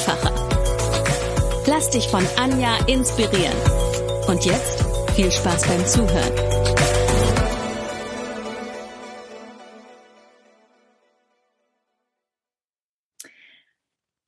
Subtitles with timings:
[0.00, 1.62] einfacher.
[1.66, 3.56] Lass dich von Anja inspirieren.
[4.28, 6.50] Und jetzt viel Spaß beim Zuhören.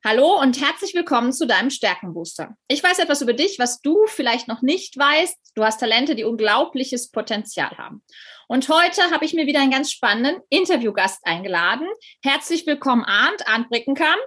[0.05, 2.55] Hallo und herzlich willkommen zu deinem Stärkenbooster.
[2.67, 5.53] Ich weiß etwas über dich, was du vielleicht noch nicht weißt.
[5.55, 8.03] Du hast Talente, die unglaubliches Potenzial haben.
[8.47, 11.87] Und heute habe ich mir wieder einen ganz spannenden Interviewgast eingeladen.
[12.21, 14.19] Herzlich willkommen, Arndt, Arndt Brickenkamp.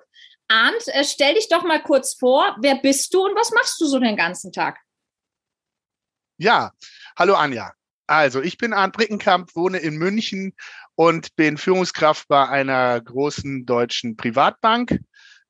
[0.49, 2.57] Arndt, äh, stell dich doch mal kurz vor.
[2.61, 4.79] Wer bist du und was machst du so den ganzen Tag?
[6.39, 6.73] Ja,
[7.19, 7.73] hallo Anja.
[8.07, 10.55] Also, ich bin Arndt Brickenkamp, wohne in München
[10.95, 15.01] und bin Führungskraft bei einer großen deutschen Privatbank.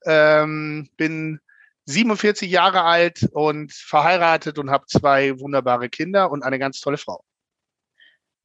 [0.07, 1.41] Ähm, bin
[1.85, 7.23] 47 Jahre alt und verheiratet und habe zwei wunderbare Kinder und eine ganz tolle Frau.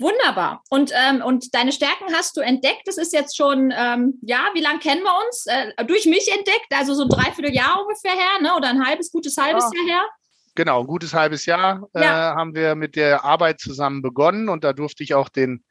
[0.02, 0.64] Wunderbar.
[0.70, 2.82] Und, ähm, und deine Stärken hast du entdeckt.
[2.86, 5.46] Das ist jetzt schon, ähm, ja, wie lange kennen wir uns?
[5.46, 8.56] Äh, durch mich entdeckt, also so ein Dreivierteljahr ungefähr her, ne?
[8.56, 9.80] oder ein halbes, gutes halbes ja.
[9.80, 10.10] Jahr her.
[10.56, 12.36] Genau, ein gutes halbes Jahr äh, ja.
[12.36, 15.64] haben wir mit der Arbeit zusammen begonnen und da durfte ich auch den,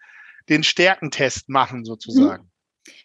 [0.48, 2.44] den Stärkentest machen, sozusagen.
[2.44, 2.50] Mhm.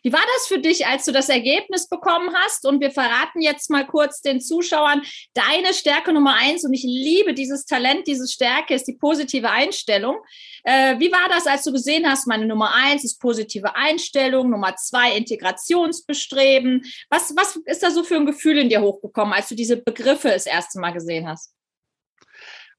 [0.04, 2.66] Wie war das für dich, als du das Ergebnis bekommen hast?
[2.66, 5.02] Und wir verraten jetzt mal kurz den Zuschauern
[5.34, 6.64] deine Stärke Nummer eins.
[6.64, 10.18] Und ich liebe dieses Talent, diese Stärke ist die positive Einstellung.
[10.64, 14.76] Äh, wie war das, als du gesehen hast, meine Nummer eins ist positive Einstellung, Nummer
[14.76, 16.84] zwei Integrationsbestreben?
[17.10, 20.30] Was, was ist da so für ein Gefühl in dir hochgekommen, als du diese Begriffe
[20.30, 21.55] das erste Mal gesehen hast?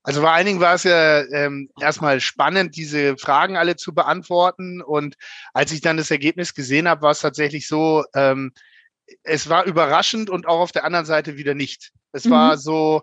[0.07, 4.81] Also vor allen Dingen war es ja ähm, erstmal spannend, diese Fragen alle zu beantworten.
[4.81, 5.17] Und
[5.53, 8.53] als ich dann das Ergebnis gesehen habe, war es tatsächlich so, ähm,
[9.25, 11.91] es war überraschend und auch auf der anderen Seite wieder nicht.
[12.13, 12.31] Es mhm.
[12.31, 13.03] war so,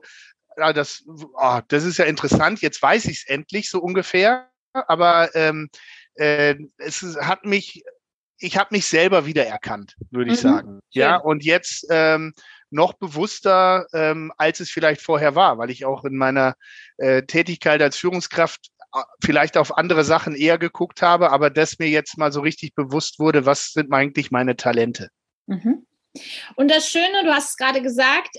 [0.57, 5.35] ja, das, oh, das ist ja interessant, jetzt weiß ich es endlich so ungefähr, aber
[5.35, 5.69] ähm,
[6.15, 7.83] äh, es hat mich,
[8.37, 10.47] ich habe mich selber wiedererkannt, würde ich mhm.
[10.47, 10.79] sagen.
[10.91, 12.33] Ja, und jetzt ähm,
[12.73, 16.55] noch bewusster, ähm, als es vielleicht vorher war, weil ich auch in meiner
[16.97, 21.87] äh, Tätigkeit als Führungskraft äh, vielleicht auf andere Sachen eher geguckt habe, aber das mir
[21.87, 25.09] jetzt mal so richtig bewusst wurde, was sind eigentlich meine Talente.
[25.47, 25.85] Mhm.
[26.55, 28.37] Und das Schöne, du hast es gerade gesagt,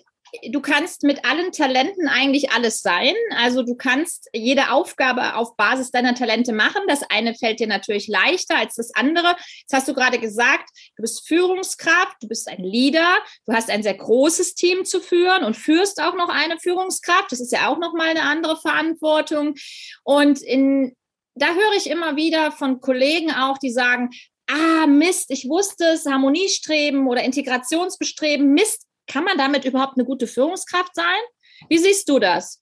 [0.50, 3.14] du kannst mit allen Talenten eigentlich alles sein.
[3.36, 6.82] Also du kannst jede Aufgabe auf Basis deiner Talente machen.
[6.88, 9.36] Das eine fällt dir natürlich leichter als das andere.
[9.60, 13.82] Jetzt hast du gerade gesagt, du bist Führungskraft, du bist ein Leader, du hast ein
[13.82, 17.32] sehr großes Team zu führen und führst auch noch eine Führungskraft.
[17.32, 19.54] Das ist ja auch noch mal eine andere Verantwortung.
[20.02, 20.94] Und in
[21.36, 24.10] da höre ich immer wieder von Kollegen auch, die sagen,
[24.48, 30.26] ah, Mist, ich wusste es, Harmoniestreben oder Integrationsbestreben, Mist, kann man damit überhaupt eine gute
[30.26, 31.20] Führungskraft sein?
[31.69, 32.60] Wie siehst du das?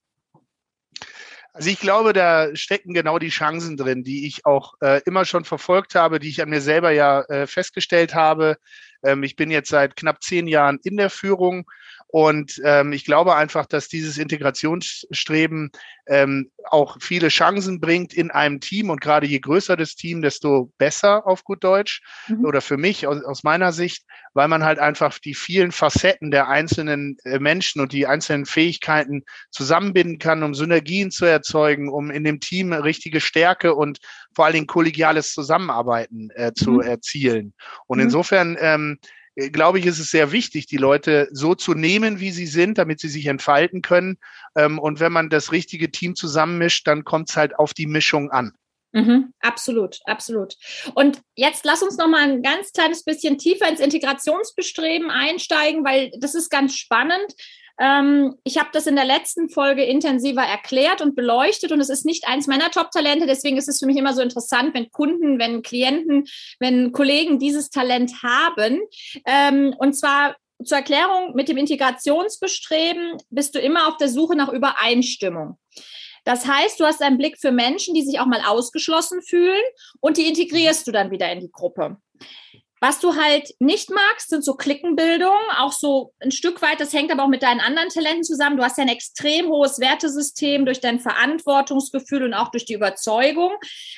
[1.53, 5.45] Also ich glaube, da stecken genau die Chancen drin, die ich auch äh, immer schon
[5.45, 8.57] verfolgt habe, die ich an mir selber ja äh, festgestellt habe.
[9.03, 11.69] Ähm, ich bin jetzt seit knapp zehn Jahren in der Führung
[12.15, 15.71] und ähm, ich glaube einfach, dass dieses Integrationsstreben
[16.05, 18.91] ähm, auch viele Chancen bringt in einem Team.
[18.91, 22.03] Und gerade je größer das Team, desto besser auf gut Deutsch.
[22.27, 22.45] Mhm.
[22.45, 26.49] Oder für mich aus, aus, meiner Sicht, weil man halt einfach die vielen Facetten der
[26.49, 32.23] einzelnen äh, Menschen und die einzelnen Fähigkeiten zusammenbinden kann, um Synergien zu erzeugen, um in
[32.23, 33.97] dem Team richtige Stärke und
[34.35, 36.81] vor allen Dingen kollegiales Zusammenarbeiten äh, zu mhm.
[36.81, 37.53] erzielen.
[37.87, 38.03] Und mhm.
[38.03, 42.31] insofern ähm, äh, glaube ich, ist es sehr wichtig, die Leute so zu nehmen, wie
[42.31, 44.17] sie sind, damit sie sich entfalten können.
[44.55, 48.31] Ähm, und wenn man das richtige Team zusammenmischt, dann kommt es halt auf die Mischung
[48.31, 48.53] an.
[48.91, 50.55] Mhm, absolut, absolut.
[50.93, 56.11] Und jetzt lass uns noch mal ein ganz kleines bisschen tiefer ins Integrationsbestreben einsteigen, weil
[56.19, 57.33] das ist ganz spannend.
[57.79, 62.05] Ähm, ich habe das in der letzten Folge intensiver erklärt und beleuchtet und es ist
[62.05, 63.25] nicht eins meiner Top-Talente.
[63.25, 66.25] Deswegen ist es für mich immer so interessant, wenn Kunden, wenn Klienten,
[66.59, 68.79] wenn Kollegen dieses Talent haben.
[69.25, 74.49] Ähm, und zwar zur Erklärung, mit dem Integrationsbestreben bist du immer auf der Suche nach
[74.49, 75.57] Übereinstimmung.
[76.25, 79.61] Das heißt, du hast einen Blick für Menschen, die sich auch mal ausgeschlossen fühlen
[79.99, 81.97] und die integrierst du dann wieder in die Gruppe.
[82.83, 87.13] Was du halt nicht magst, sind so Klickenbildungen, auch so ein Stück weit, das hängt
[87.13, 88.57] aber auch mit deinen anderen Talenten zusammen.
[88.57, 93.53] Du hast ja ein extrem hohes Wertesystem durch dein Verantwortungsgefühl und auch durch die Überzeugung.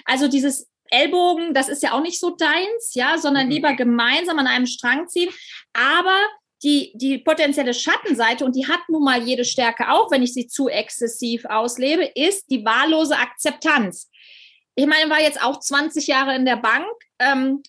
[0.05, 3.53] Also dieses Ellbogen, das ist ja auch nicht so deins, ja, sondern mhm.
[3.53, 5.33] lieber gemeinsam an einem Strang ziehen.
[5.73, 6.19] Aber
[6.61, 10.45] die, die potenzielle Schattenseite, und die hat nun mal jede Stärke auch, wenn ich sie
[10.45, 14.11] zu exzessiv auslebe, ist die wahllose Akzeptanz.
[14.75, 16.85] Ich meine, war jetzt auch 20 Jahre in der Bank.
[17.17, 17.63] Ähm,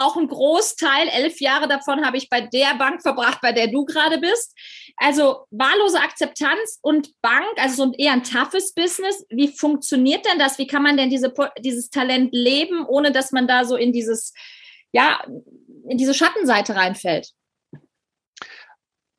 [0.00, 3.84] auch ein Großteil, elf Jahre davon habe ich bei der Bank verbracht, bei der du
[3.84, 4.56] gerade bist.
[4.96, 9.24] Also wahllose Akzeptanz und Bank, also so eher ein toughes Business.
[9.28, 10.58] Wie funktioniert denn das?
[10.58, 14.32] Wie kann man denn diese, dieses Talent leben, ohne dass man da so in dieses,
[14.92, 15.22] ja,
[15.88, 17.32] in diese Schattenseite reinfällt?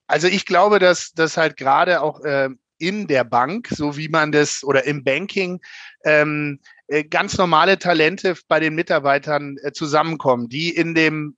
[0.07, 2.49] Also ich glaube, dass das halt gerade auch äh,
[2.81, 5.61] in der Bank, so wie man das oder im Banking
[6.03, 11.37] ähm, äh, ganz normale Talente bei den Mitarbeitern äh, zusammenkommen, die in dem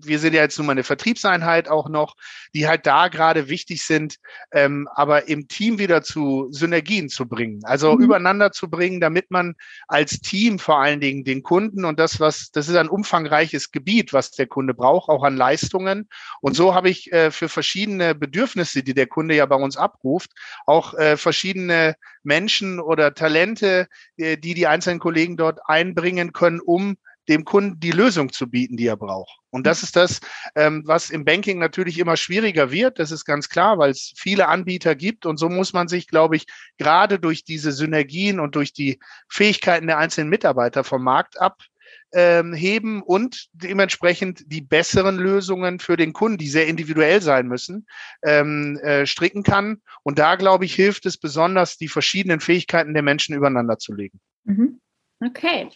[0.00, 2.16] wir sind ja jetzt nun mal eine Vertriebseinheit auch noch,
[2.54, 4.16] die halt da gerade wichtig sind,
[4.52, 8.02] ähm, aber im Team wieder zu Synergien zu bringen, also mhm.
[8.02, 9.54] übereinander zu bringen, damit man
[9.88, 14.12] als Team vor allen Dingen den Kunden und das, was, das ist ein umfangreiches Gebiet,
[14.12, 16.08] was der Kunde braucht, auch an Leistungen.
[16.40, 20.30] Und so habe ich äh, für verschiedene Bedürfnisse, die der Kunde ja bei uns abruft,
[20.66, 26.96] auch äh, verschiedene Menschen oder Talente, äh, die die einzelnen Kollegen dort einbringen können, um
[27.28, 29.38] dem Kunden die Lösung zu bieten, die er braucht.
[29.50, 30.20] Und das ist das,
[30.54, 32.98] ähm, was im Banking natürlich immer schwieriger wird.
[32.98, 35.26] Das ist ganz klar, weil es viele Anbieter gibt.
[35.26, 36.46] Und so muss man sich, glaube ich,
[36.78, 38.98] gerade durch diese Synergien und durch die
[39.28, 46.14] Fähigkeiten der einzelnen Mitarbeiter vom Markt abheben ähm, und dementsprechend die besseren Lösungen für den
[46.14, 47.86] Kunden, die sehr individuell sein müssen,
[48.24, 49.82] ähm, äh, stricken kann.
[50.02, 54.18] Und da, glaube ich, hilft es besonders, die verschiedenen Fähigkeiten der Menschen übereinander zu legen.
[54.44, 54.80] Mhm.
[55.20, 55.68] Okay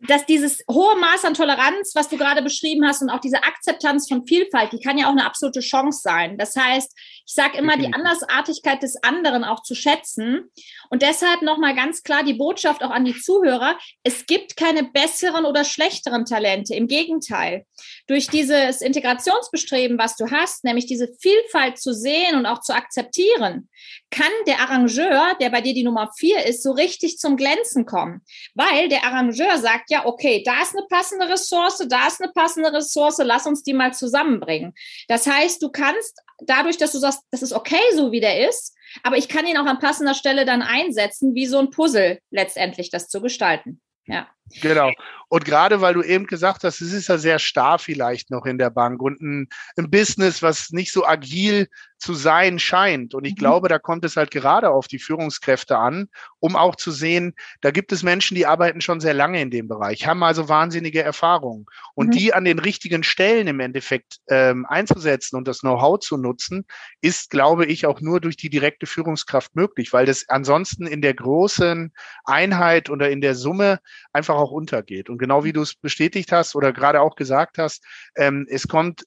[0.00, 4.08] dass dieses hohe Maß an Toleranz, was du gerade beschrieben hast, und auch diese Akzeptanz
[4.08, 6.38] von Vielfalt, die kann ja auch eine absolute Chance sein.
[6.38, 6.92] Das heißt,
[7.26, 10.50] ich sage immer, die Andersartigkeit des anderen auch zu schätzen.
[10.88, 13.76] Und deshalb nochmal ganz klar die Botschaft auch an die Zuhörer.
[14.04, 16.74] Es gibt keine besseren oder schlechteren Talente.
[16.74, 17.66] Im Gegenteil.
[18.06, 23.68] Durch dieses Integrationsbestreben, was du hast, nämlich diese Vielfalt zu sehen und auch zu akzeptieren,
[24.10, 28.22] kann der Arrangeur, der bei dir die Nummer vier ist, so richtig zum Glänzen kommen.
[28.54, 32.72] Weil der Arrangeur sagt ja, okay, da ist eine passende Ressource, da ist eine passende
[32.72, 34.74] Ressource, lass uns die mal zusammenbringen.
[35.08, 38.74] Das heißt, du kannst dadurch, dass du sagst, das ist okay, so wie der ist,
[39.02, 42.90] aber ich kann ihn auch an passender Stelle dann einsetzen, wie so ein Puzzle letztendlich
[42.90, 43.80] das zu gestalten.
[44.06, 44.28] Ja.
[44.60, 44.92] Genau.
[45.28, 48.56] Und gerade weil du eben gesagt hast, es ist ja sehr starr vielleicht noch in
[48.56, 51.68] der Bank und ein, ein Business, was nicht so agil
[51.98, 53.14] zu sein scheint.
[53.14, 53.38] Und ich mhm.
[53.38, 56.08] glaube, da kommt es halt gerade auf die Führungskräfte an,
[56.40, 59.68] um auch zu sehen, da gibt es Menschen, die arbeiten schon sehr lange in dem
[59.68, 61.66] Bereich, haben also wahnsinnige Erfahrungen.
[61.94, 62.12] Und mhm.
[62.12, 66.64] die an den richtigen Stellen im Endeffekt ähm, einzusetzen und das Know-how zu nutzen,
[67.02, 71.14] ist, glaube ich, auch nur durch die direkte Führungskraft möglich, weil das ansonsten in der
[71.14, 71.92] großen
[72.24, 73.80] Einheit oder in der Summe
[74.12, 75.10] einfach auch untergeht.
[75.10, 77.84] Und genau wie du es bestätigt hast oder gerade auch gesagt hast,
[78.16, 79.04] ähm, es kommt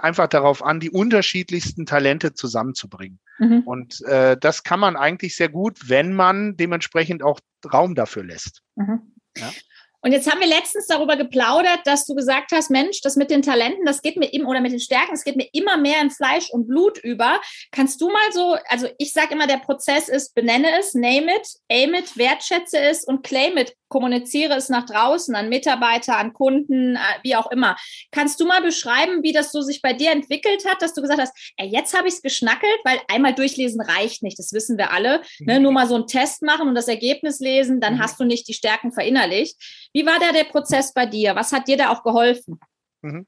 [0.00, 3.20] einfach darauf an, die unterschiedlichsten Talente zusammenzubringen.
[3.38, 3.62] Mhm.
[3.64, 7.40] Und äh, das kann man eigentlich sehr gut, wenn man dementsprechend auch
[7.72, 8.62] Raum dafür lässt.
[8.76, 9.14] Mhm.
[9.36, 9.50] Ja?
[10.00, 13.42] Und jetzt haben wir letztens darüber geplaudert, dass du gesagt hast, Mensch, das mit den
[13.42, 16.10] Talenten, das geht mir immer oder mit den Stärken, das geht mir immer mehr in
[16.10, 17.40] Fleisch und Blut über.
[17.72, 21.48] Kannst du mal so, also ich sage immer, der Prozess ist, benenne es, name it,
[21.68, 26.96] aim it, wertschätze es und claim it, kommuniziere es nach draußen an Mitarbeiter, an Kunden,
[26.96, 27.76] äh, wie auch immer.
[28.10, 31.20] Kannst du mal beschreiben, wie das so sich bei dir entwickelt hat, dass du gesagt
[31.20, 34.92] hast, ey, jetzt habe ich es geschnackelt, weil einmal durchlesen reicht nicht, das wissen wir
[34.92, 35.22] alle.
[35.40, 35.58] Ne?
[35.58, 35.62] Mhm.
[35.62, 38.02] Nur mal so einen Test machen und das Ergebnis lesen, dann mhm.
[38.02, 39.56] hast du nicht die Stärken verinnerlicht.
[39.92, 41.34] Wie war da der Prozess bei dir?
[41.34, 42.60] Was hat dir da auch geholfen?
[43.02, 43.26] Mhm.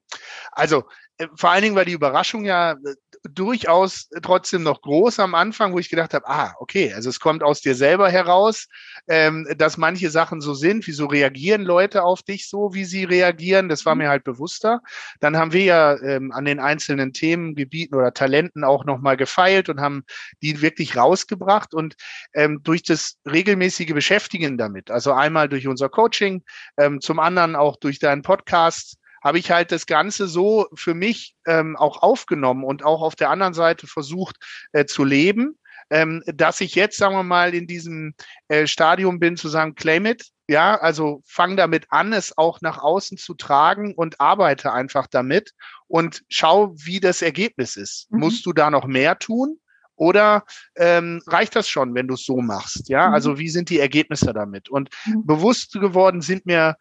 [0.53, 0.85] Also
[1.19, 5.73] äh, vor allen Dingen war die Überraschung ja äh, durchaus trotzdem noch groß am Anfang,
[5.73, 8.67] wo ich gedacht habe, ah, okay, also es kommt aus dir selber heraus,
[9.09, 13.69] ähm, dass manche Sachen so sind, wieso reagieren Leute auf dich so, wie sie reagieren,
[13.69, 14.03] das war mhm.
[14.03, 14.81] mir halt bewusster.
[15.21, 19.81] Dann haben wir ja ähm, an den einzelnen Themengebieten oder Talenten auch nochmal gefeilt und
[19.81, 20.05] haben
[20.43, 21.97] die wirklich rausgebracht und
[22.33, 26.43] ähm, durch das regelmäßige Beschäftigen damit, also einmal durch unser Coaching,
[26.79, 31.35] ähm, zum anderen auch durch deinen Podcast, habe ich halt das Ganze so für mich
[31.47, 34.37] ähm, auch aufgenommen und auch auf der anderen Seite versucht
[34.73, 35.59] äh, zu leben,
[35.91, 38.15] ähm, dass ich jetzt, sagen wir mal, in diesem
[38.49, 40.25] äh, Stadium bin zu sagen, claim it.
[40.49, 45.53] Ja, also fang damit an, es auch nach außen zu tragen und arbeite einfach damit
[45.87, 48.11] und schau, wie das Ergebnis ist.
[48.11, 48.19] Mhm.
[48.19, 49.61] Musst du da noch mehr tun?
[49.95, 50.45] Oder
[50.77, 52.89] ähm, reicht das schon, wenn du es so machst?
[52.89, 53.15] Ja, mhm.
[53.15, 54.71] also wie sind die Ergebnisse damit?
[54.71, 55.27] Und mhm.
[55.27, 56.77] bewusst geworden sind mir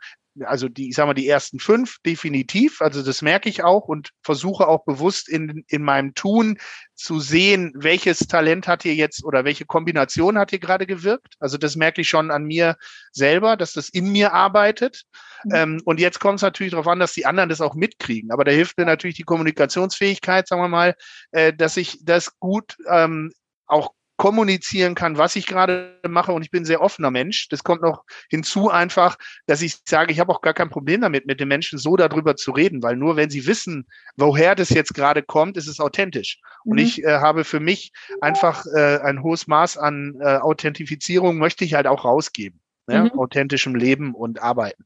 [0.46, 2.82] also die, ich sag mal, die ersten fünf definitiv.
[2.82, 6.58] Also das merke ich auch und versuche auch bewusst in, in meinem Tun
[6.96, 11.36] zu sehen, welches Talent hat hier jetzt oder welche Kombination hat hier gerade gewirkt.
[11.40, 12.78] Also das merke ich schon an mir
[13.12, 15.04] selber, dass das in mir arbeitet.
[15.46, 15.56] Mhm.
[15.56, 18.32] Ähm, und jetzt kommt es natürlich darauf an, dass die anderen das auch mitkriegen.
[18.32, 20.96] Aber da hilft mir natürlich die Kommunikationsfähigkeit, sagen wir mal,
[21.32, 23.32] äh, dass ich das gut ähm,
[23.66, 27.48] auch kommunizieren kann, was ich gerade mache und ich bin ein sehr offener Mensch.
[27.48, 31.26] Das kommt noch hinzu einfach, dass ich sage, ich habe auch gar kein Problem damit,
[31.26, 34.94] mit den Menschen so darüber zu reden, weil nur wenn sie wissen, woher das jetzt
[34.94, 36.42] gerade kommt, ist es authentisch.
[36.66, 36.72] Mhm.
[36.72, 41.64] Und ich äh, habe für mich einfach äh, ein hohes Maß an äh, Authentifizierung, möchte
[41.64, 42.60] ich halt auch rausgeben.
[42.88, 43.04] Ne?
[43.04, 43.20] Mhm.
[43.20, 44.84] Authentischem Leben und Arbeiten.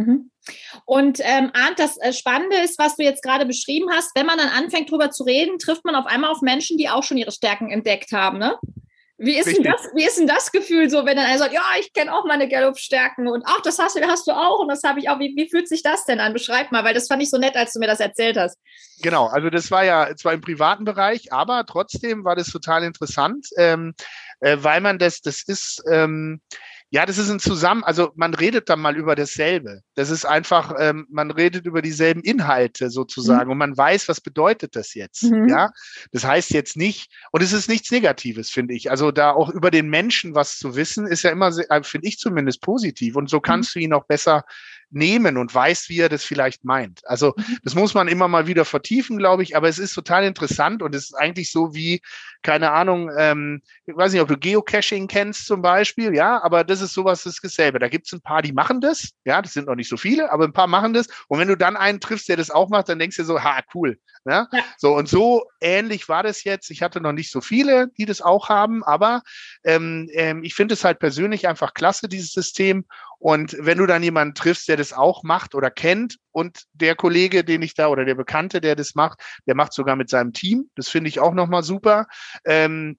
[0.00, 0.30] Mhm.
[0.84, 4.38] Und ähm, Arndt, das äh, Spannende ist, was du jetzt gerade beschrieben hast, wenn man
[4.38, 7.32] dann anfängt, darüber zu reden, trifft man auf einmal auf Menschen, die auch schon ihre
[7.32, 8.38] Stärken entdeckt haben.
[8.38, 8.56] Ne?
[9.22, 11.62] Wie ist, denn das, wie ist denn das Gefühl so, wenn dann einer sagt, ja,
[11.78, 14.82] ich kenne auch meine Gallup-Stärken und ach, das hast du, hast du auch und das
[14.82, 15.18] habe ich auch.
[15.18, 16.32] Wie, wie fühlt sich das denn an?
[16.32, 18.56] Beschreib mal, weil das fand ich so nett, als du mir das erzählt hast.
[19.02, 23.46] Genau, also das war ja zwar im privaten Bereich, aber trotzdem war das total interessant,
[23.58, 23.92] ähm,
[24.40, 26.40] äh, weil man das, das ist, ähm,
[26.92, 29.82] ja, das ist ein Zusammen, also man redet dann mal über dasselbe.
[29.94, 33.52] Das ist einfach, ähm, man redet über dieselben Inhalte sozusagen mhm.
[33.52, 35.22] und man weiß, was bedeutet das jetzt.
[35.22, 35.48] Mhm.
[35.48, 35.70] Ja,
[36.10, 38.90] das heißt jetzt nicht, und es ist nichts Negatives, finde ich.
[38.90, 42.18] Also da auch über den Menschen was zu wissen, ist ja immer, äh, finde ich
[42.18, 43.42] zumindest positiv und so mhm.
[43.42, 43.80] kannst mhm.
[43.80, 44.44] du ihn auch besser
[44.90, 47.06] nehmen und weiß, wie er das vielleicht meint.
[47.06, 47.58] Also mhm.
[47.62, 50.94] das muss man immer mal wieder vertiefen, glaube ich, aber es ist total interessant und
[50.94, 52.02] es ist eigentlich so wie,
[52.42, 56.79] keine Ahnung, ähm, ich weiß nicht, ob du Geocaching kennst zum Beispiel, ja, aber das
[56.80, 57.78] ist sowas, das ist dasselbe.
[57.78, 60.32] Da gibt es ein paar, die machen das, ja, das sind noch nicht so viele,
[60.32, 62.88] aber ein paar machen das und wenn du dann einen triffst, der das auch macht,
[62.88, 63.98] dann denkst du so, ha, cool.
[64.24, 64.48] Ja?
[64.52, 64.62] ja.
[64.78, 66.70] So und so ähnlich war das jetzt.
[66.70, 69.22] Ich hatte noch nicht so viele, die das auch haben, aber
[69.64, 72.84] ähm, ähm, ich finde es halt persönlich einfach klasse, dieses System
[73.20, 77.44] und wenn du dann jemanden triffst, der das auch macht oder kennt und der Kollege,
[77.44, 80.70] den ich da oder der Bekannte, der das macht, der macht sogar mit seinem Team.
[80.74, 82.06] Das finde ich auch nochmal super.
[82.46, 82.98] Ähm,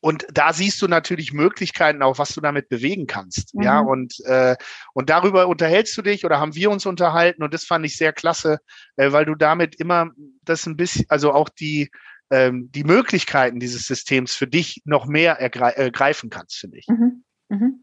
[0.00, 3.54] und da siehst du natürlich Möglichkeiten auch, was du damit bewegen kannst.
[3.54, 3.62] Mhm.
[3.62, 4.56] Ja, und, äh,
[4.92, 8.12] und darüber unterhältst du dich oder haben wir uns unterhalten und das fand ich sehr
[8.12, 8.58] klasse,
[8.96, 10.10] äh, weil du damit immer
[10.44, 11.90] das ein bisschen, also auch die,
[12.30, 16.86] ähm, die Möglichkeiten dieses Systems für dich noch mehr ergreifen kannst, finde ich.
[16.88, 17.24] Mhm.
[17.48, 17.82] Mhm.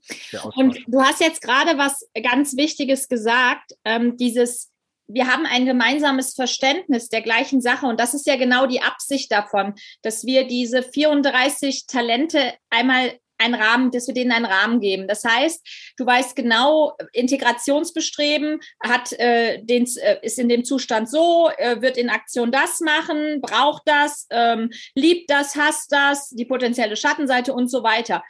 [0.56, 4.72] Und du hast jetzt gerade was ganz Wichtiges gesagt, ähm, dieses,
[5.08, 9.32] wir haben ein gemeinsames Verständnis der gleichen Sache und das ist ja genau die Absicht
[9.32, 15.08] davon, dass wir diese 34 Talente einmal einen Rahmen, dass wir denen einen Rahmen geben.
[15.08, 21.50] Das heißt, du weißt genau, Integrationsbestreben hat äh, den, äh, ist in dem Zustand so,
[21.58, 26.96] äh, wird in Aktion das machen, braucht das, ähm, liebt das, hasst das, die potenzielle
[26.96, 28.24] Schattenseite und so weiter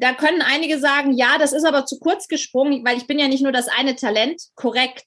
[0.00, 3.28] da können einige sagen, ja, das ist aber zu kurz gesprungen, weil ich bin ja
[3.28, 5.04] nicht nur das eine Talent, korrekt.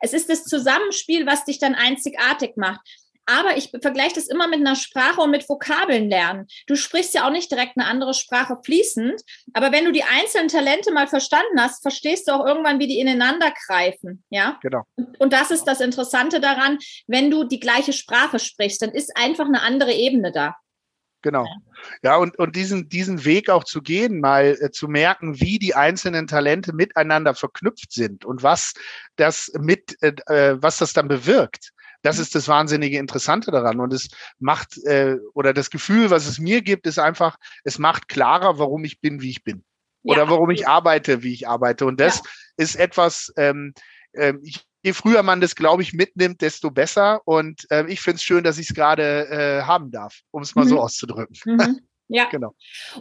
[0.00, 2.80] Es ist das Zusammenspiel, was dich dann einzigartig macht.
[3.28, 6.46] Aber ich vergleiche das immer mit einer Sprache und mit Vokabeln lernen.
[6.68, 9.20] Du sprichst ja auch nicht direkt eine andere Sprache fließend,
[9.52, 13.00] aber wenn du die einzelnen Talente mal verstanden hast, verstehst du auch irgendwann, wie die
[13.00, 14.22] ineinander greifen.
[14.30, 14.60] Ja?
[14.62, 14.84] Genau.
[15.18, 19.46] Und das ist das Interessante daran, wenn du die gleiche Sprache sprichst, dann ist einfach
[19.46, 20.54] eine andere Ebene da.
[21.22, 21.46] Genau.
[22.02, 25.74] Ja, und, und diesen, diesen Weg auch zu gehen, mal äh, zu merken, wie die
[25.74, 28.74] einzelnen Talente miteinander verknüpft sind und was
[29.16, 31.72] das mit, äh, äh, was das dann bewirkt.
[32.02, 33.80] Das ist das wahnsinnige Interessante daran.
[33.80, 34.08] Und es
[34.38, 38.84] macht, äh, oder das Gefühl, was es mir gibt, ist einfach, es macht klarer, warum
[38.84, 39.64] ich bin, wie ich bin.
[40.04, 40.30] Oder ja.
[40.30, 41.84] warum ich arbeite, wie ich arbeite.
[41.84, 42.22] Und das ja.
[42.58, 43.74] ist etwas, ähm,
[44.14, 47.20] ähm ich je früher man das, glaube ich, mitnimmt, desto besser.
[47.24, 50.54] Und äh, ich finde es schön, dass ich es gerade äh, haben darf, um es
[50.54, 50.68] mal mhm.
[50.68, 51.36] so auszudrücken.
[51.44, 51.80] Mhm.
[52.08, 52.54] Ja, genau.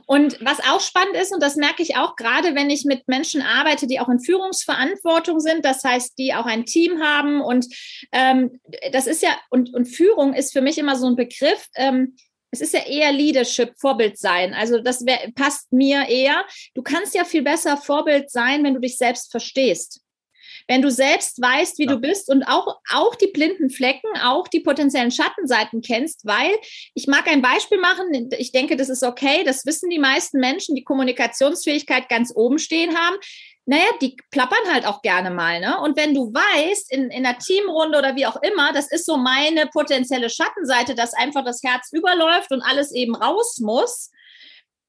[0.08, 3.44] Und was auch spannend ist, und das merke ich auch gerade, wenn ich mit Menschen
[3.44, 7.40] arbeite, die auch in Führungsverantwortung sind, das heißt, die auch ein Team haben.
[7.40, 7.68] Und
[8.12, 8.60] ähm,
[8.94, 11.68] das ist ja, und, und Führung ist für mich immer so ein Begriff.
[11.76, 12.16] Ähm,
[12.50, 14.56] es ist ja eher Leadership, Vorbild sein.
[14.56, 16.44] Also das wär, passt mir eher.
[16.74, 20.02] Du kannst ja viel besser Vorbild sein, wenn du dich selbst verstehst.
[20.68, 21.92] Wenn du selbst weißt, wie ja.
[21.92, 26.52] du bist und auch, auch die blinden Flecken, auch die potenziellen Schattenseiten kennst, weil
[26.94, 28.30] ich mag ein Beispiel machen.
[28.38, 29.44] Ich denke, das ist okay.
[29.44, 33.18] Das wissen die meisten Menschen, die Kommunikationsfähigkeit ganz oben stehen haben
[33.68, 35.80] naja, die plappern halt auch gerne mal, ne?
[35.82, 39.18] Und wenn du weißt, in, in einer Teamrunde oder wie auch immer, das ist so
[39.18, 44.12] meine potenzielle Schattenseite, dass einfach das Herz überläuft und alles eben raus muss,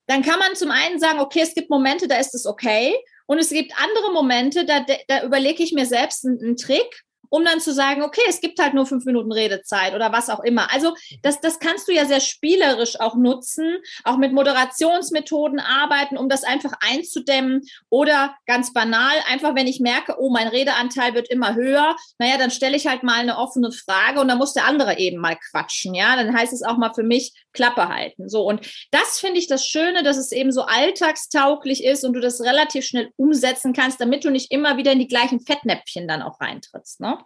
[0.07, 2.95] dann kann man zum einen sagen, okay, es gibt Momente, da ist es okay.
[3.27, 7.45] Und es gibt andere Momente, da, da überlege ich mir selbst einen, einen Trick um
[7.45, 10.73] dann zu sagen, okay, es gibt halt nur fünf Minuten Redezeit oder was auch immer.
[10.73, 16.29] Also das, das kannst du ja sehr spielerisch auch nutzen, auch mit Moderationsmethoden arbeiten, um
[16.29, 21.55] das einfach einzudämmen oder ganz banal, einfach wenn ich merke, oh, mein Redeanteil wird immer
[21.55, 24.99] höher, naja, dann stelle ich halt mal eine offene Frage und dann muss der andere
[24.99, 28.29] eben mal quatschen, ja, dann heißt es auch mal für mich Klappe halten.
[28.29, 32.21] So, und das finde ich das Schöne, dass es eben so alltagstauglich ist und du
[32.21, 36.23] das relativ schnell umsetzen kannst, damit du nicht immer wieder in die gleichen Fettnäpfchen dann
[36.23, 37.19] auch reintrittst, ne?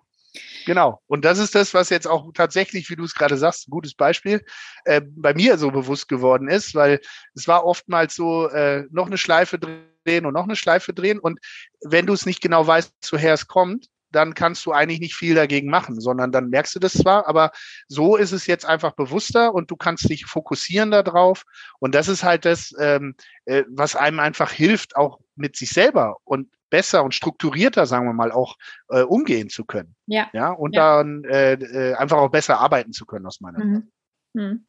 [0.66, 1.00] Genau.
[1.06, 3.94] Und das ist das, was jetzt auch tatsächlich, wie du es gerade sagst, ein gutes
[3.94, 4.44] Beispiel,
[4.84, 7.00] äh, bei mir so bewusst geworden ist, weil
[7.34, 11.18] es war oftmals so, äh, noch eine Schleife drehen und noch eine Schleife drehen.
[11.18, 11.40] Und
[11.82, 15.34] wenn du es nicht genau weißt, woher es kommt, dann kannst du eigentlich nicht viel
[15.34, 17.52] dagegen machen, sondern dann merkst du das zwar, aber
[17.88, 21.44] so ist es jetzt einfach bewusster und du kannst dich fokussieren darauf.
[21.78, 26.16] Und das ist halt das, ähm, äh, was einem einfach hilft, auch mit sich selber
[26.25, 28.56] und besser und strukturierter, sagen wir mal, auch
[28.88, 29.97] äh, umgehen zu können.
[30.06, 30.30] Ja.
[30.32, 30.99] Ja, und ja.
[30.99, 33.75] dann äh, äh einfach auch besser arbeiten zu können aus meiner mhm.
[33.75, 33.88] Sicht.
[34.35, 34.66] Mhm.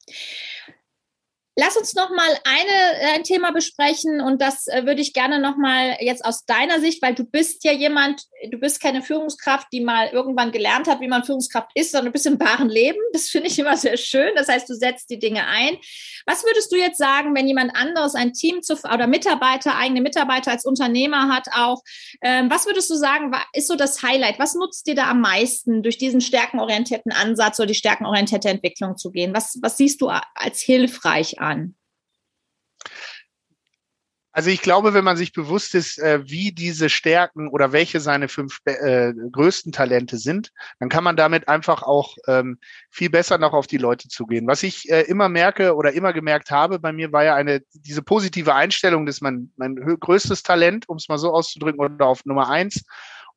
[1.57, 5.37] Lass uns noch mal eine, äh, ein Thema besprechen und das äh, würde ich gerne
[5.37, 9.67] noch mal jetzt aus deiner Sicht, weil du bist ja jemand, du bist keine Führungskraft,
[9.73, 12.99] die mal irgendwann gelernt hat, wie man Führungskraft ist, sondern du bist im wahren Leben.
[13.11, 14.33] Das finde ich immer sehr schön.
[14.35, 15.77] Das heißt, du setzt die Dinge ein.
[16.25, 20.51] Was würdest du jetzt sagen, wenn jemand anderes ein Team zu, oder Mitarbeiter, eigene Mitarbeiter
[20.51, 21.81] als Unternehmer hat auch?
[22.21, 24.39] Ähm, was würdest du sagen, ist so das Highlight?
[24.39, 29.11] Was nutzt dir da am meisten, durch diesen stärkenorientierten Ansatz oder die stärkenorientierte Entwicklung zu
[29.11, 29.33] gehen?
[29.35, 31.50] Was, was siehst du als hilfreich an?
[34.33, 38.29] Also ich glaube, wenn man sich bewusst ist, äh, wie diese Stärken oder welche seine
[38.29, 42.57] fünf äh, größten Talente sind, dann kann man damit einfach auch ähm,
[42.89, 44.47] viel besser noch auf die Leute zugehen.
[44.47, 48.01] Was ich äh, immer merke oder immer gemerkt habe, bei mir war ja eine diese
[48.01, 52.23] positive Einstellung, das ist mein, mein größtes Talent, um es mal so auszudrücken, oder auf
[52.23, 52.85] Nummer eins.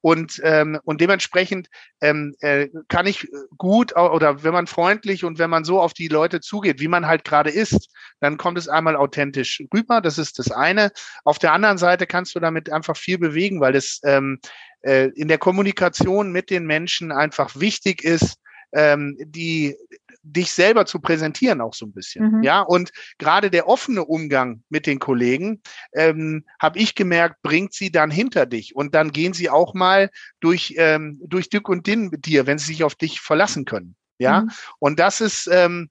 [0.04, 1.70] Und, ähm, und dementsprechend
[2.02, 6.08] ähm, äh, kann ich gut oder wenn man freundlich und wenn man so auf die
[6.08, 7.88] Leute zugeht, wie man halt gerade ist,
[8.20, 10.02] dann kommt es einmal authentisch rüber.
[10.02, 10.92] Das ist das eine.
[11.24, 14.40] Auf der anderen Seite kannst du damit einfach viel bewegen, weil es ähm,
[14.82, 18.36] äh, in der Kommunikation mit den Menschen einfach wichtig ist,
[18.74, 19.76] ähm, die
[20.22, 22.38] dich selber zu präsentieren auch so ein bisschen.
[22.38, 22.42] Mhm.
[22.42, 25.62] Ja, und gerade der offene Umgang mit den Kollegen,
[25.92, 30.10] ähm, habe ich gemerkt, bringt sie dann hinter dich und dann gehen sie auch mal
[30.40, 33.96] durch, ähm, durch Dick und Dinn mit dir, wenn sie sich auf dich verlassen können.
[34.18, 34.50] Ja, mhm.
[34.78, 35.90] und das ist, ähm,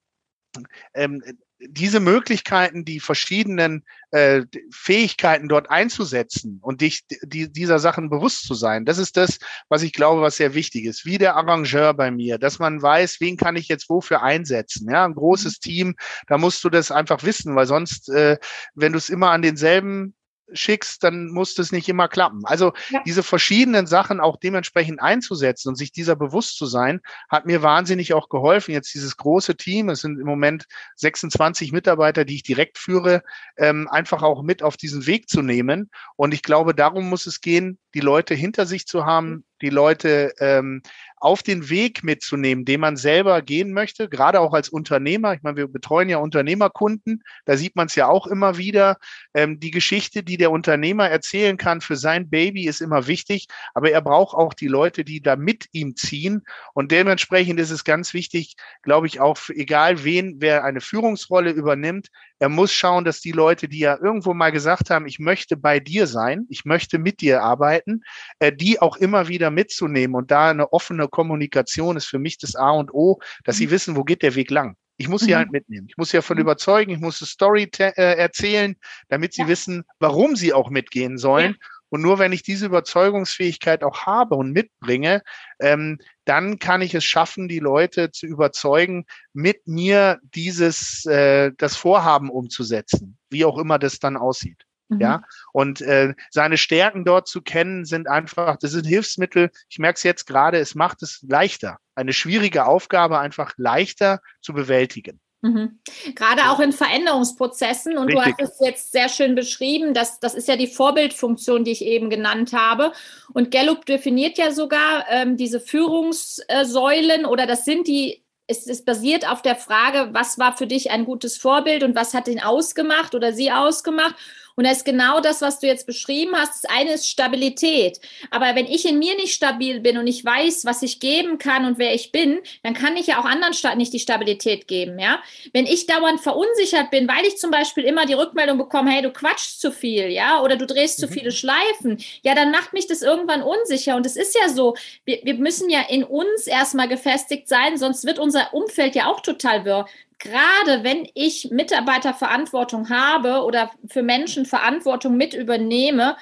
[0.94, 1.22] ähm,
[1.70, 8.54] diese Möglichkeiten, die verschiedenen äh, Fähigkeiten dort einzusetzen und dich die, dieser Sachen bewusst zu
[8.54, 11.06] sein, das ist das, was ich glaube, was sehr wichtig ist.
[11.06, 14.90] Wie der Arrangeur bei mir, dass man weiß, wen kann ich jetzt wofür einsetzen.
[14.90, 15.70] Ja, ein großes mhm.
[15.70, 15.96] Team,
[16.28, 18.38] da musst du das einfach wissen, weil sonst, äh,
[18.76, 20.16] wenn du es immer an denselben
[20.52, 22.42] schickst, dann muss das nicht immer klappen.
[22.46, 23.02] Also ja.
[23.06, 28.14] diese verschiedenen Sachen auch dementsprechend einzusetzen und sich dieser bewusst zu sein, hat mir wahnsinnig
[28.14, 28.72] auch geholfen.
[28.72, 30.66] Jetzt dieses große Team, es sind im Moment
[30.98, 33.24] 26 Mitarbeiter, die ich direkt führe,
[33.58, 35.90] ähm, einfach auch mit auf diesen Weg zu nehmen.
[36.16, 40.34] Und ich glaube, darum muss es gehen, die Leute hinter sich zu haben, die Leute
[40.40, 40.82] ähm,
[41.24, 45.34] auf den Weg mitzunehmen, den man selber gehen möchte, gerade auch als Unternehmer.
[45.34, 48.98] Ich meine, wir betreuen ja Unternehmerkunden, da sieht man es ja auch immer wieder.
[49.34, 53.90] Ähm, die Geschichte, die der Unternehmer erzählen kann für sein Baby, ist immer wichtig, aber
[53.90, 56.44] er braucht auch die Leute, die da mit ihm ziehen.
[56.74, 61.52] Und dementsprechend ist es ganz wichtig, glaube ich, auch für egal wen, wer eine Führungsrolle
[61.52, 62.10] übernimmt,
[62.44, 65.80] er muss schauen, dass die Leute, die ja irgendwo mal gesagt haben, ich möchte bei
[65.80, 68.04] dir sein, ich möchte mit dir arbeiten,
[68.40, 70.14] äh, die auch immer wieder mitzunehmen.
[70.14, 73.72] Und da eine offene Kommunikation ist für mich das A und O, dass sie mhm.
[73.72, 74.76] wissen, wo geht der Weg lang.
[74.98, 75.38] Ich muss sie mhm.
[75.38, 75.88] halt mitnehmen.
[75.90, 76.42] Ich muss sie davon mhm.
[76.42, 78.76] überzeugen, ich muss eine Story äh, erzählen,
[79.08, 79.48] damit sie ja.
[79.48, 81.52] wissen, warum sie auch mitgehen sollen.
[81.60, 81.68] Ja.
[81.90, 85.22] Und nur wenn ich diese Überzeugungsfähigkeit auch habe und mitbringe,
[85.60, 91.76] ähm, dann kann ich es schaffen, die Leute zu überzeugen, mit mir dieses äh, das
[91.76, 94.66] Vorhaben umzusetzen, wie auch immer das dann aussieht.
[94.90, 95.02] Mhm.
[95.02, 99.52] Ja, und äh, seine Stärken dort zu kennen, sind einfach, das sind Hilfsmittel.
[99.70, 104.54] Ich merke es jetzt gerade, es macht es leichter, eine schwierige Aufgabe einfach leichter zu
[104.54, 105.20] bewältigen.
[105.44, 105.80] Mhm.
[106.16, 107.98] Gerade auch in Veränderungsprozessen.
[107.98, 108.38] Und Richtig.
[108.38, 109.94] du hast es jetzt sehr schön beschrieben.
[109.94, 112.94] dass das ist ja die Vorbildfunktion, die ich eben genannt habe.
[113.34, 119.30] Und Gallup definiert ja sogar ähm, diese Führungssäulen oder das sind die es ist basiert
[119.30, 123.16] auf der Frage, was war für dich ein gutes Vorbild und was hat ihn ausgemacht
[123.16, 124.16] oder sie ausgemacht.
[124.56, 126.64] Und das ist genau das, was du jetzt beschrieben hast.
[126.64, 128.00] Das eine ist Stabilität.
[128.30, 131.66] Aber wenn ich in mir nicht stabil bin und ich weiß, was ich geben kann
[131.66, 135.22] und wer ich bin, dann kann ich ja auch anderen nicht die Stabilität geben, ja.
[135.54, 139.12] Wenn ich dauernd verunsichert bin, weil ich zum Beispiel immer die Rückmeldung bekomme, hey, du
[139.12, 141.06] quatschst zu viel, ja, oder du drehst mhm.
[141.06, 143.96] zu viele Schleifen, ja, dann macht mich das irgendwann unsicher.
[143.96, 148.06] Und es ist ja so, wir, wir müssen ja in uns erstmal gefestigt sein, sonst
[148.06, 149.86] wird unser Umfeld ja auch total wirr
[150.24, 156.16] gerade wenn ich Mitarbeiterverantwortung habe oder für Menschen Verantwortung mit übernehme,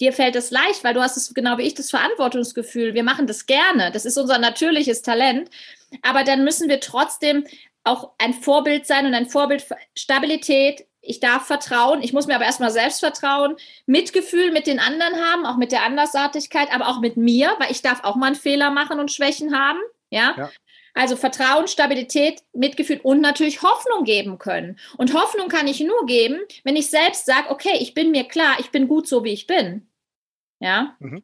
[0.00, 2.94] dir fällt es leicht, weil du hast es genau wie ich das Verantwortungsgefühl.
[2.94, 3.92] Wir machen das gerne.
[3.92, 5.50] Das ist unser natürliches Talent.
[6.02, 7.46] Aber dann müssen wir trotzdem
[7.84, 10.86] auch ein Vorbild sein und ein Vorbild für Stabilität.
[11.00, 12.02] Ich darf vertrauen.
[12.02, 13.56] Ich muss mir aber erstmal selbst vertrauen.
[13.86, 17.82] Mitgefühl mit den anderen haben, auch mit der Andersartigkeit, aber auch mit mir, weil ich
[17.82, 19.78] darf auch mal einen Fehler machen und Schwächen haben.
[20.10, 20.34] Ja.
[20.36, 20.50] ja.
[20.94, 24.78] Also Vertrauen, Stabilität, Mitgefühl und natürlich Hoffnung geben können.
[24.96, 28.56] Und Hoffnung kann ich nur geben, wenn ich selbst sage, okay, ich bin mir klar,
[28.60, 29.88] ich bin gut so, wie ich bin.
[30.60, 30.96] Ja.
[31.00, 31.22] Mhm.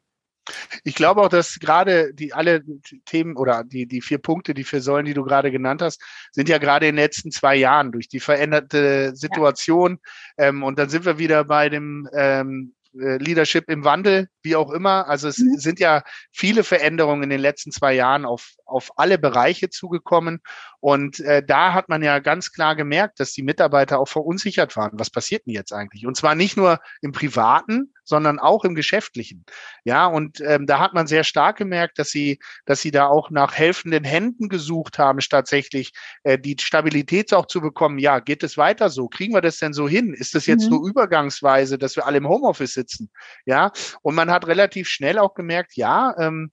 [0.83, 2.63] Ich glaube auch, dass gerade die alle
[3.05, 6.49] Themen oder die, die vier Punkte, die vier Säulen, die du gerade genannt hast, sind
[6.49, 9.99] ja gerade in den letzten zwei Jahren durch die veränderte Situation.
[10.37, 10.47] Ja.
[10.47, 14.71] Ähm, und dann sind wir wieder bei dem ähm, äh, Leadership im Wandel, wie auch
[14.71, 15.07] immer.
[15.07, 15.57] Also es mhm.
[15.57, 20.41] sind ja viele Veränderungen in den letzten zwei Jahren auf, auf alle Bereiche zugekommen.
[20.79, 24.91] Und äh, da hat man ja ganz klar gemerkt, dass die Mitarbeiter auch verunsichert waren.
[24.93, 26.05] Was passiert denn jetzt eigentlich?
[26.05, 29.45] Und zwar nicht nur im Privaten, sondern auch im Geschäftlichen.
[29.85, 33.31] Ja, und ähm, da hat man sehr stark gemerkt, dass sie, dass sie da auch
[33.31, 35.93] nach helfenden Händen gesucht haben, tatsächlich
[36.23, 37.99] äh, die Stabilität auch zu bekommen.
[37.99, 39.07] Ja, geht es weiter so?
[39.07, 40.13] Kriegen wir das denn so hin?
[40.13, 40.71] Ist das jetzt mhm.
[40.71, 43.09] nur übergangsweise, dass wir alle im Homeoffice sitzen?
[43.45, 43.71] Ja,
[44.01, 46.51] und man hat relativ schnell auch gemerkt, ja, ähm,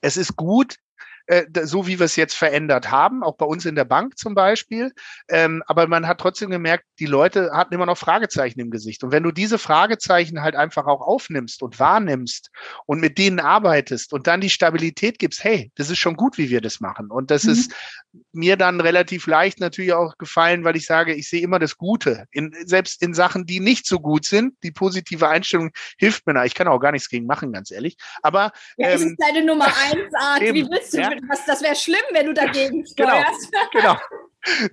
[0.00, 0.76] es ist gut,
[1.28, 4.34] äh, so wie wir es jetzt verändert haben, auch bei uns in der Bank zum
[4.34, 4.92] Beispiel.
[5.28, 9.04] Ähm, aber man hat trotzdem gemerkt, die Leute hatten immer noch Fragezeichen im Gesicht.
[9.04, 12.50] Und wenn du diese Fragezeichen halt einfach auch aufnimmst und wahrnimmst
[12.86, 16.48] und mit denen arbeitest und dann die Stabilität gibst, hey, das ist schon gut, wie
[16.48, 17.10] wir das machen.
[17.10, 17.52] Und das mhm.
[17.52, 17.74] ist
[18.32, 22.24] mir dann relativ leicht natürlich auch gefallen, weil ich sage, ich sehe immer das Gute.
[22.30, 26.46] In, selbst in Sachen, die nicht so gut sind, die positive Einstellung hilft mir da.
[26.46, 27.98] Ich kann auch gar nichts gegen machen, ganz ehrlich.
[28.22, 30.40] Aber ja, ähm, es ist deine Nummer eins Art.
[30.40, 31.17] Wie willst du ja?
[31.28, 33.52] Was, das wäre schlimm, wenn du dagegen genau, steuerst.
[33.72, 33.94] Genau.
[33.94, 33.98] genau.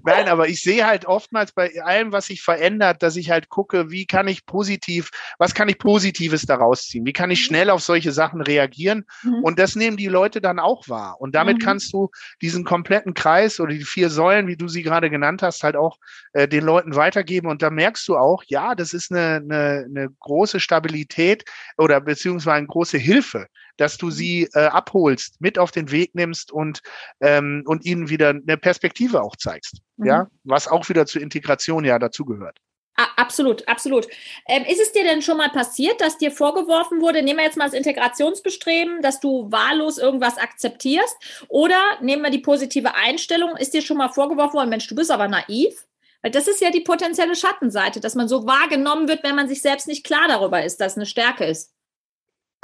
[0.03, 3.89] Nein, aber ich sehe halt oftmals bei allem, was sich verändert, dass ich halt gucke,
[3.89, 7.05] wie kann ich positiv, was kann ich Positives daraus ziehen?
[7.05, 7.45] Wie kann ich mhm.
[7.45, 9.05] schnell auf solche Sachen reagieren?
[9.23, 9.43] Mhm.
[9.43, 11.19] Und das nehmen die Leute dann auch wahr.
[11.19, 11.61] Und damit mhm.
[11.61, 12.09] kannst du
[12.41, 15.97] diesen kompletten Kreis oder die vier Säulen, wie du sie gerade genannt hast, halt auch
[16.33, 17.47] äh, den Leuten weitergeben.
[17.47, 21.43] Und da merkst du auch, ja, das ist eine, eine, eine große Stabilität
[21.77, 26.51] oder beziehungsweise eine große Hilfe dass du sie äh, abholst, mit auf den Weg nimmst
[26.51, 26.81] und,
[27.21, 29.81] ähm, und ihnen wieder eine Perspektive auch zeigst.
[29.97, 30.05] Mhm.
[30.05, 32.59] Ja, was auch wieder zur Integration ja dazugehört.
[33.17, 34.07] Absolut, absolut.
[34.47, 37.57] Ähm, ist es dir denn schon mal passiert, dass dir vorgeworfen wurde, nehmen wir jetzt
[37.57, 41.17] mal das Integrationsbestreben, dass du wahllos irgendwas akzeptierst?
[41.49, 45.11] Oder nehmen wir die positive Einstellung, ist dir schon mal vorgeworfen worden, Mensch, du bist
[45.11, 45.85] aber naiv?
[46.21, 49.61] Weil das ist ja die potenzielle Schattenseite, dass man so wahrgenommen wird, wenn man sich
[49.61, 51.74] selbst nicht klar darüber ist, dass es eine Stärke ist.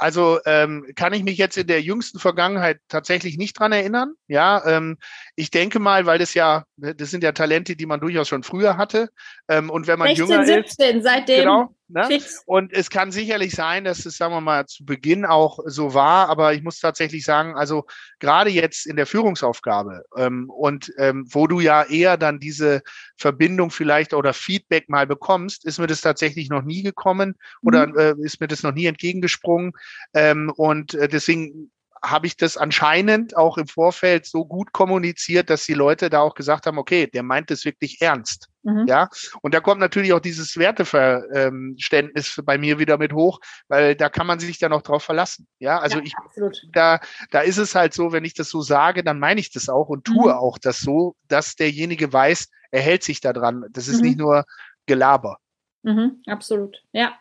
[0.02, 4.14] Also ähm, kann ich mich jetzt in der jüngsten Vergangenheit tatsächlich nicht dran erinnern.
[4.26, 4.98] Ja, ähm,
[5.36, 8.76] ich denke mal, weil das ja, das sind ja Talente, die man durchaus schon früher
[8.76, 9.10] hatte.
[9.58, 11.40] Ähm, und wenn man 16, jünger 17, ist, seitdem.
[11.40, 12.20] Genau, Ne?
[12.46, 16.30] Und es kann sicherlich sein, dass es, sagen wir mal, zu Beginn auch so war,
[16.30, 17.84] aber ich muss tatsächlich sagen, also
[18.18, 22.80] gerade jetzt in der Führungsaufgabe ähm, und ähm, wo du ja eher dann diese
[23.18, 27.98] Verbindung vielleicht oder Feedback mal bekommst, ist mir das tatsächlich noch nie gekommen oder mhm.
[27.98, 29.72] äh, ist mir das noch nie entgegengesprungen.
[30.14, 31.70] Ähm, und äh, deswegen
[32.04, 36.34] habe ich das anscheinend auch im Vorfeld so gut kommuniziert, dass die Leute da auch
[36.34, 38.48] gesagt haben, okay, der meint es wirklich ernst.
[38.64, 38.86] Mhm.
[38.88, 39.08] Ja,
[39.42, 44.26] und da kommt natürlich auch dieses Werteverständnis bei mir wieder mit hoch, weil da kann
[44.26, 45.46] man sich dann auch drauf verlassen.
[45.58, 46.56] Ja, also ja, ich, absolut.
[46.72, 49.68] da, da ist es halt so, wenn ich das so sage, dann meine ich das
[49.68, 50.38] auch und tue mhm.
[50.38, 53.64] auch das so, dass derjenige weiß, er hält sich da dran.
[53.70, 54.08] Das ist mhm.
[54.08, 54.44] nicht nur
[54.86, 55.38] Gelaber.
[55.82, 57.14] Mhm, absolut, ja.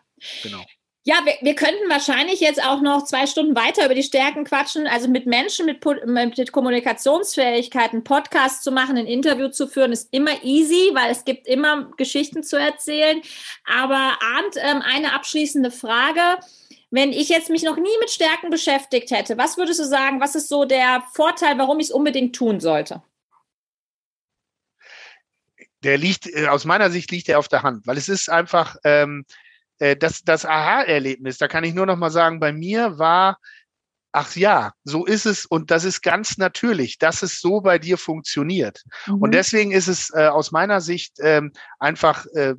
[0.44, 0.64] Genau.
[1.04, 4.86] Ja, wir, wir könnten wahrscheinlich jetzt auch noch zwei Stunden weiter über die Stärken quatschen.
[4.86, 10.44] Also mit Menschen mit, mit Kommunikationsfähigkeiten Podcast zu machen, ein Interview zu führen, ist immer
[10.44, 13.20] easy, weil es gibt immer Geschichten zu erzählen.
[13.66, 16.22] Aber Arndt, ähm, eine abschließende Frage.
[16.92, 20.36] Wenn ich jetzt mich noch nie mit Stärken beschäftigt hätte, was würdest du sagen, was
[20.36, 23.02] ist so der Vorteil, warum ich es unbedingt tun sollte?
[25.84, 28.76] Der liegt, äh, aus meiner Sicht liegt er auf der Hand, weil es ist einfach,
[28.84, 29.26] ähm,
[29.82, 33.40] äh, das, das Aha-Erlebnis, da kann ich nur noch mal sagen, bei mir war,
[34.12, 37.98] ach ja, so ist es und das ist ganz natürlich, dass es so bei dir
[37.98, 38.84] funktioniert.
[39.08, 39.16] Mhm.
[39.16, 42.56] Und deswegen ist es äh, aus meiner Sicht ähm, einfach äh,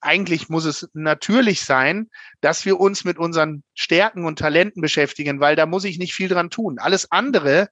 [0.00, 2.08] eigentlich muss es natürlich sein,
[2.40, 6.28] dass wir uns mit unseren Stärken und Talenten beschäftigen, weil da muss ich nicht viel
[6.28, 6.78] dran tun.
[6.78, 7.68] Alles andere,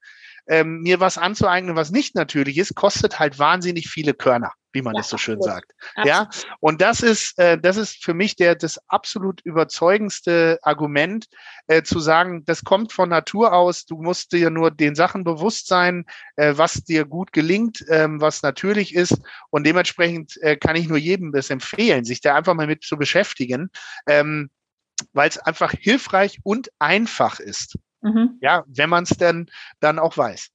[0.49, 4.95] ähm, mir was anzueignen, was nicht natürlich ist, kostet halt wahnsinnig viele Körner wie man
[4.95, 5.55] ja, es so schön absolut.
[5.55, 5.73] sagt.
[5.95, 6.07] Absolut.
[6.07, 6.29] Ja,
[6.61, 11.27] und das ist, äh, das ist für mich der, das absolut überzeugendste Argument,
[11.67, 13.87] äh, zu sagen, das kommt von Natur aus.
[13.87, 16.05] Du musst dir nur den Sachen bewusst sein,
[16.37, 19.19] äh, was dir gut gelingt, ähm, was natürlich ist.
[19.51, 22.99] Und dementsprechend äh, kann ich nur jedem das empfehlen, sich da einfach mal mit zu
[22.99, 23.71] beschäftigen,
[24.07, 24.51] ähm,
[25.15, 27.79] weil es einfach hilfreich und einfach ist.
[28.03, 28.39] Mhm.
[28.43, 30.51] Ja, wenn man es denn dann auch weiß.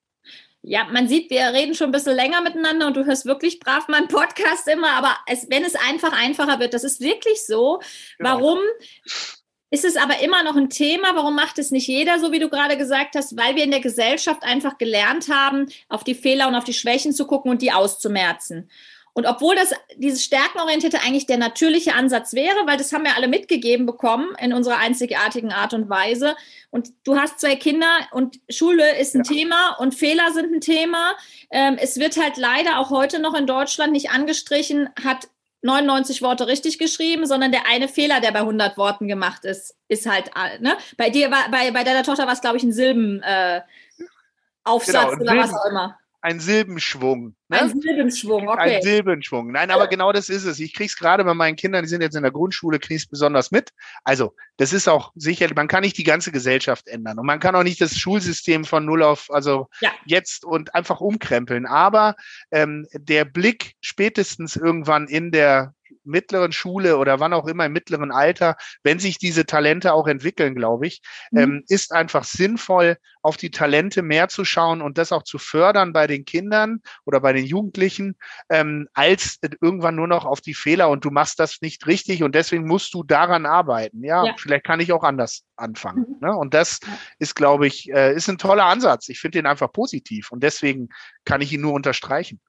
[0.63, 3.87] Ja, man sieht, wir reden schon ein bisschen länger miteinander und du hörst wirklich brav
[3.87, 7.79] meinen Podcast immer, aber es, wenn es einfach einfacher wird, das ist wirklich so.
[8.17, 8.29] Genau.
[8.29, 8.59] Warum?
[9.73, 11.15] Ist es aber immer noch ein Thema?
[11.15, 13.37] Warum macht es nicht jeder, so wie du gerade gesagt hast?
[13.37, 17.13] Weil wir in der Gesellschaft einfach gelernt haben, auf die Fehler und auf die Schwächen
[17.13, 18.69] zu gucken und die auszumerzen.
[19.13, 23.27] Und obwohl das dieses Stärkenorientierte eigentlich der natürliche Ansatz wäre, weil das haben wir alle
[23.27, 26.35] mitgegeben bekommen in unserer einzigartigen Art und Weise.
[26.69, 29.33] Und du hast zwei Kinder und Schule ist ein ja.
[29.33, 31.15] Thema und Fehler sind ein Thema.
[31.49, 35.27] Ähm, es wird halt leider auch heute noch in Deutschland nicht angestrichen, hat
[35.61, 40.09] 99 Worte richtig geschrieben, sondern der eine Fehler, der bei 100 Worten gemacht ist, ist
[40.09, 40.75] halt, ne?
[40.97, 43.61] Bei dir war, bei, bei deiner Tochter war es, glaube ich, ein Silben, äh,
[44.63, 47.35] Aufsatz genau, oder was auch immer ein Silbenschwung.
[47.49, 47.61] Ne?
[47.61, 48.77] Ein Silbenschwung, okay.
[48.77, 49.51] Ein Silbenschwung.
[49.51, 50.59] Nein, aber genau das ist es.
[50.59, 53.51] Ich kriege es gerade bei meinen Kindern, die sind jetzt in der Grundschule, es besonders
[53.51, 53.71] mit.
[54.03, 57.55] Also, das ist auch sicher, man kann nicht die ganze Gesellschaft ändern und man kann
[57.55, 59.91] auch nicht das Schulsystem von null auf, also ja.
[60.05, 61.65] jetzt und einfach umkrempeln.
[61.65, 62.15] Aber
[62.51, 68.11] ähm, der Blick spätestens irgendwann in der mittleren Schule oder wann auch immer im mittleren
[68.11, 71.39] Alter, wenn sich diese Talente auch entwickeln, glaube ich, mhm.
[71.39, 75.93] ähm, ist einfach sinnvoll, auf die Talente mehr zu schauen und das auch zu fördern
[75.93, 78.15] bei den Kindern oder bei den Jugendlichen,
[78.49, 82.33] ähm, als irgendwann nur noch auf die Fehler und du machst das nicht richtig und
[82.33, 84.03] deswegen musst du daran arbeiten.
[84.03, 84.35] Ja, ja.
[84.37, 86.05] vielleicht kann ich auch anders anfangen.
[86.19, 86.27] Mhm.
[86.27, 86.35] Ne?
[86.35, 86.79] Und das
[87.19, 89.09] ist, glaube ich, äh, ist ein toller Ansatz.
[89.09, 90.89] Ich finde den einfach positiv und deswegen
[91.25, 92.39] kann ich ihn nur unterstreichen.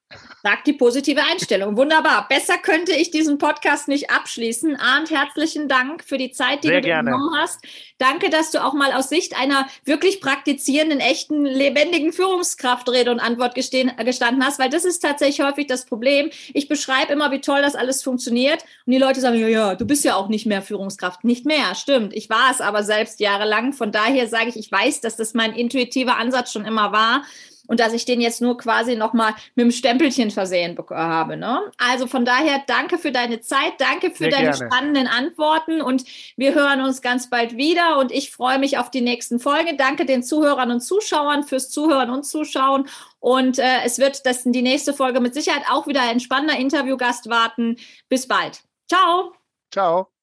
[0.43, 1.77] Sagt die positive Einstellung.
[1.77, 2.27] Wunderbar.
[2.27, 4.75] Besser könnte ich diesen Podcast nicht abschließen.
[4.75, 7.11] Arndt, herzlichen Dank für die Zeit, die Sehr du gerne.
[7.11, 7.59] genommen hast.
[7.97, 13.19] Danke, dass du auch mal aus Sicht einer wirklich praktizierenden, echten, lebendigen Führungskraft Rede und
[13.19, 16.29] Antwort gestehen, gestanden hast, weil das ist tatsächlich häufig das Problem.
[16.53, 19.85] Ich beschreibe immer, wie toll das alles funktioniert und die Leute sagen, ja, ja, du
[19.85, 21.23] bist ja auch nicht mehr Führungskraft.
[21.23, 22.13] Nicht mehr, stimmt.
[22.13, 23.73] Ich war es aber selbst jahrelang.
[23.73, 27.23] Von daher sage ich, ich weiß, dass das mein intuitiver Ansatz schon immer war
[27.67, 31.37] und dass ich den jetzt nur quasi nochmal mit dem Stempelchen versehen habe.
[31.37, 31.61] Ne?
[31.77, 34.65] Also von daher danke für deine Zeit, danke für Sehr deine gerne.
[34.65, 36.03] spannenden Antworten und
[36.35, 39.75] wir hören uns ganz bald wieder und ich freue mich auf die nächsten Folge.
[39.77, 42.87] Danke den Zuhörern und Zuschauern fürs Zuhören und Zuschauen
[43.19, 47.29] und äh, es wird das die nächste Folge mit Sicherheit auch wieder ein spannender Interviewgast
[47.29, 47.77] warten.
[48.09, 48.61] Bis bald.
[48.89, 49.33] Ciao.
[49.71, 50.13] Ciao.